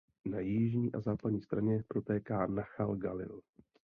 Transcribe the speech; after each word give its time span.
Na 0.25 0.39
jižní 0.39 0.93
a 0.93 0.99
západní 0.99 1.41
straně 1.41 1.83
protéká 1.87 2.47
Nachal 2.47 2.95
Galil. 2.95 3.41